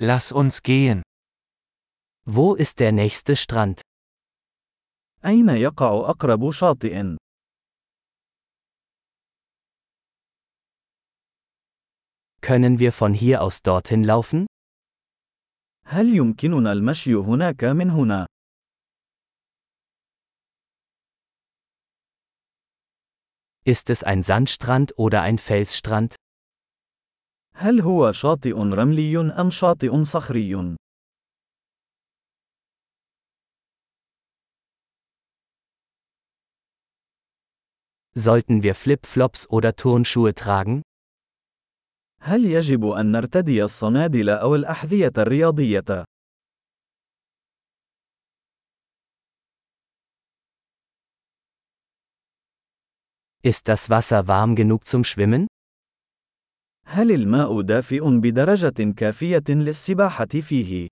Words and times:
Lass 0.00 0.30
uns 0.30 0.62
gehen. 0.62 1.02
Wo 2.24 2.54
ist 2.54 2.78
der 2.78 2.92
nächste 2.92 3.34
Strand? 3.34 3.80
أين 5.24 5.48
يقع 5.48 6.10
أقرب 6.10 6.50
شاطئ؟ 6.50 7.16
Können 12.40 12.78
wir 12.78 12.92
von 12.92 13.12
hier 13.12 13.42
aus 13.42 13.62
dorthin 13.62 14.04
laufen? 14.04 14.46
هل 15.84 16.16
يمكننا 16.16 16.72
المشي 16.72 17.14
هناك 17.14 17.64
من 17.64 17.90
هنا؟ 17.90 18.26
Ist 23.64 23.90
es 23.90 24.04
ein 24.04 24.22
Sandstrand 24.22 24.96
oder 24.96 25.22
ein 25.22 25.38
Felsstrand? 25.38 26.14
هل 27.57 27.81
هو 27.81 28.11
شاطئ 28.11 28.53
رملي 28.53 29.17
أم 29.17 29.49
شاطئ 29.49 30.03
صخري؟ 30.03 30.75
Sollten 38.15 38.61
wir 38.61 38.75
Flip-Flops 38.75 39.49
oder 39.49 39.75
Turnschuhe 39.75 40.33
tragen? 40.35 40.81
هل 42.21 42.45
يجب 42.45 42.85
أن 42.85 43.11
نرتدي 43.11 43.63
الصنادل 43.63 44.29
أو 44.29 44.55
الأحذية 44.55 45.11
الرياضية؟ 45.17 46.05
Ist 53.45 53.67
das 53.67 53.89
Wasser 53.89 54.27
warm 54.27 54.55
genug 54.55 54.85
zum 54.85 55.03
Schwimmen? 55.03 55.47
هل 56.90 57.12
الماء 57.12 57.60
دافئ 57.60 58.00
بدرجة 58.00 58.92
كافية 58.96 59.44
للسباحة 59.48 60.26
فيه؟ 60.26 60.88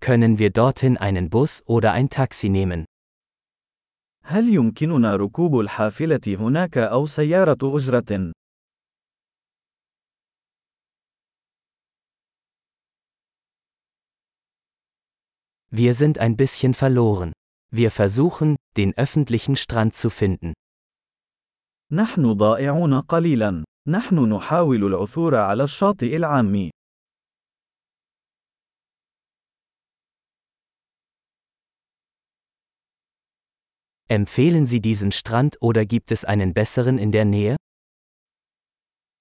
Können 0.00 0.38
wir 0.38 0.50
dorthin 0.50 0.96
einen 0.96 1.28
Bus 1.28 1.62
oder 1.66 1.92
ein 1.92 2.08
Taxi 2.08 2.48
nehmen? 2.48 2.84
هل 4.24 4.48
يمكننا 4.48 5.16
ركوب 5.16 5.60
الحافلة 5.60 6.20
هناك 6.26 6.78
أو 6.78 7.06
سيارة 7.06 7.58
أجرة؟ 7.62 8.32
Wir 15.70 15.94
sind 15.94 16.18
ein 16.18 16.36
bisschen 16.36 16.74
verloren. 16.74 17.32
Wir 17.71 17.91
versuchen, 17.91 18.55
den 18.77 18.97
öffentlichen 18.97 19.55
Strand 19.55 19.93
zu 19.93 20.09
finden. 20.09 20.53
نحن 21.91 22.33
ضائعون 22.33 23.01
قليلا. 23.01 23.63
نحن 23.87 24.33
نحاول 24.33 24.83
العثور 24.83 25.35
على 25.35 25.63
الشاطئ 25.63 26.15
العام. 26.15 26.69
Empfehlen 34.09 34.65
Sie 34.65 34.79
diesen 34.79 35.11
Strand 35.11 35.57
oder 35.61 35.85
gibt 35.85 36.11
es 36.11 36.23
einen 36.23 36.53
besseren 36.53 36.97
in 36.97 37.11
der 37.11 37.25
Nähe? 37.25 37.57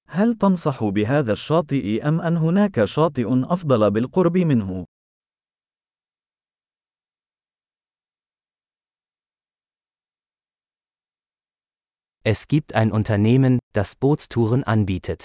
هل 0.08 0.34
تنصح 0.34 0.84
بهذا 0.84 1.32
الشاطئ 1.32 2.08
أم 2.08 2.20
أن 2.20 2.36
هناك 2.36 2.84
شاطئ 2.84 3.26
أفضل 3.28 3.90
بالقرب 3.90 4.38
منه؟ 4.38 4.84
Es 12.28 12.48
gibt 12.48 12.74
ein 12.74 12.90
Unternehmen, 12.90 13.60
das 13.72 13.94
Bootstouren 13.94 14.64
anbietet. 14.64 15.24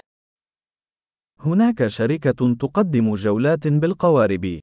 هناك 1.40 1.88
شركة 1.88 2.56
تقدم 2.60 3.16
جولات 3.16 3.68
بالقوارب. 3.68 4.60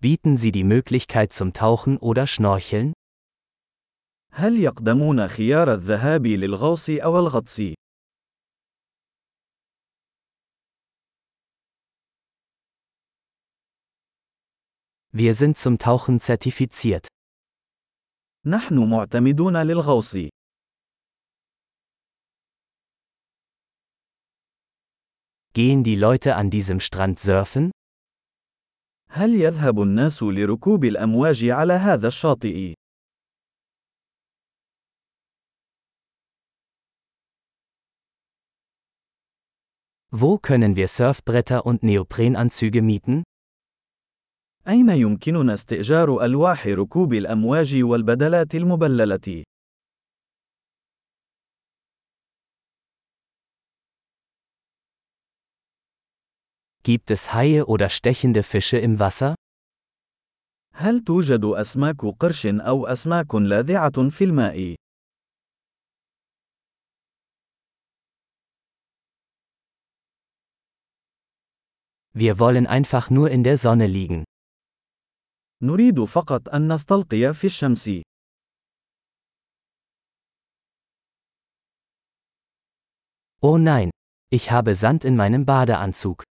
Bieten 0.00 0.36
Sie 0.36 0.52
die 0.52 0.64
Möglichkeit 0.64 1.32
zum 1.32 1.52
Tauchen 1.52 1.96
oder 1.96 2.26
Schnorcheln? 2.26 2.92
هل 4.32 4.58
يقدمون 4.60 5.28
خيار 5.28 5.74
الذهاب 5.74 6.26
للغوص 6.26 6.90
أو 6.90 7.18
الغطس؟ 7.18 7.62
Wir 15.16 15.34
sind 15.34 15.58
zum 15.58 15.76
Tauchen 15.76 16.20
zertifiziert. 16.20 17.06
نحن 18.46 18.90
معتمدون 18.90 19.56
للغوص. 19.56 20.16
Gehen 25.52 25.84
die 25.84 25.96
Leute 25.96 26.36
an 26.36 26.48
diesem 26.48 26.80
Strand 26.80 27.18
surfen? 27.18 27.70
هل 29.10 29.34
يذهب 29.34 29.82
الناس 29.82 30.22
لركوب 30.22 30.84
الأمواج 30.84 31.44
على 31.44 31.72
هذا 31.72 32.08
الشاطئ؟ 32.08 32.74
Wo 40.10 40.38
können 40.38 40.76
wir 40.76 40.88
Surfbretter 40.88 41.66
und 41.66 41.82
Neoprenanzüge 41.82 42.80
mieten? 42.80 43.24
أين 44.67 44.89
يمكننا 44.89 45.53
استئجار 45.53 46.25
ألواح 46.25 46.67
ركوب 46.67 47.13
الأمواج 47.13 47.75
والبدلات 47.83 48.55
المبللة؟ 48.55 49.43
Gibt 56.83 57.11
es 57.11 57.33
Haie 57.33 57.65
oder 57.65 57.89
stechende 57.89 58.43
Fische 58.43 58.77
im 58.77 58.99
Wasser? 58.99 59.35
هل 60.73 61.03
توجد 61.03 61.45
أسماك 61.45 62.05
قرش 62.19 62.45
أو 62.45 62.87
أسماك 62.87 63.35
لاذعة 63.35 64.09
في 64.09 64.23
الماء؟ 64.23 64.75
Wir 72.13 72.39
wollen 72.39 72.67
einfach 72.67 73.09
nur 73.09 73.29
in 73.29 73.43
der 73.43 73.57
Sonne 73.57 73.87
liegen. 73.87 74.23
نريد 75.61 76.03
فقط 76.03 76.49
أن 76.49 76.73
نستلقي 76.73 77.33
في 77.33 77.47
الشمس. 77.47 77.89
Oh 83.41 83.57
nein, 83.57 83.89
ich 84.29 84.51
habe 84.51 84.75
Sand 84.75 85.05
in 85.05 85.15
meinem 85.15 85.45
Badeanzug. 85.45 86.23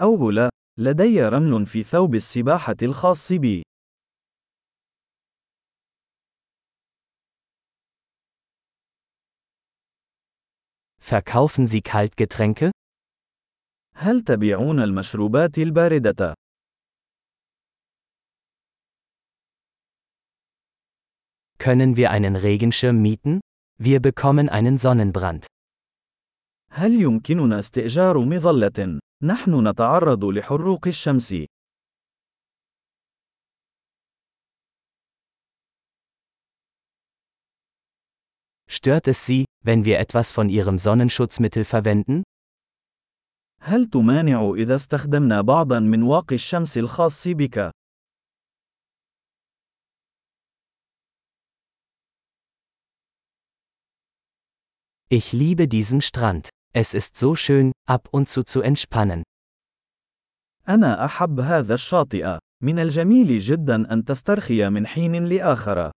أوه 0.00 0.32
لا، 0.32 0.50
لدي 0.78 1.22
رمل 1.22 1.66
في 1.66 1.82
ثوب 1.82 2.14
السباحة 2.14 2.76
الخاص 2.82 3.32
بي. 3.32 3.62
Verkaufen 11.00 11.66
Sie 11.66 11.82
Kaltgetränke? 11.82 12.70
هل 13.94 14.20
تبيعون 14.20 14.80
المشروبات 14.80 15.58
الباردة؟ 15.58 16.34
Können 21.59 21.95
wir 21.95 22.11
einen 22.11 22.35
Regenschirm 22.35 23.01
mieten? 23.01 23.41
Wir 23.77 23.99
bekommen 23.99 24.49
einen 24.49 24.77
Sonnenbrand. 24.77 25.47
هل 26.71 27.01
يمكننا 27.01 27.59
استئجار 27.59 28.17
مظلة؟ 28.19 28.99
نحن 29.23 29.67
نتعرض 29.67 30.25
لحروق 30.25 30.87
الشمس. 30.87 31.35
Stört 38.67 39.07
es 39.07 39.25
Sie, 39.25 39.45
wenn 39.63 39.85
wir 39.85 39.99
etwas 39.99 40.31
von 40.31 40.49
Ihrem 40.49 40.77
Sonnenschutzmittel 40.77 41.65
verwenden? 41.65 42.23
هل 43.61 43.85
تمانع 43.85 44.53
إذا 44.57 44.75
استخدمنا 44.75 45.41
بعضا 45.41 45.79
من 45.79 46.03
واقي 46.03 46.35
الشمس 46.35 46.77
الخاص 46.77 47.27
بك؟ 47.27 47.71
Ich 55.09 55.33
liebe 55.33 55.67
diesen 55.67 56.01
Strand. 56.01 56.49
Es 56.73 56.93
ist 56.93 57.15
so 57.15 57.35
schön, 57.35 57.71
ab 57.87 58.07
und 58.11 58.27
zu 58.27 58.43
zu 58.43 58.61
entspannen. 58.61 59.23
أنا 60.67 61.05
أحب 61.05 61.39
هذا 61.39 61.73
الشاطئ. 61.73 62.37
من 62.63 62.79
الجميل 62.79 63.39
جدا 63.39 63.93
أن 63.93 64.05
تسترخي 64.05 64.69
من 64.69 64.87
حين 64.87 65.25
لآخر. 65.25 65.91